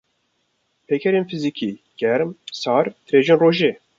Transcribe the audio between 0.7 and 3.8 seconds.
Pêkerên fizikî: Germ, sar, tirêjin royê